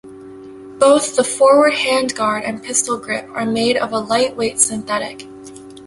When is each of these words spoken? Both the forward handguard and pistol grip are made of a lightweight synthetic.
Both 0.79 1.15
the 1.15 1.23
forward 1.23 1.73
handguard 1.73 2.41
and 2.49 2.63
pistol 2.63 2.97
grip 2.97 3.29
are 3.35 3.45
made 3.45 3.77
of 3.77 3.91
a 3.93 3.99
lightweight 3.99 4.59
synthetic. 4.59 5.27